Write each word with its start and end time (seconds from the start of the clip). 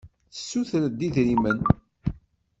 Tessuter-d 0.31 0.99
idrimen. 1.07 1.59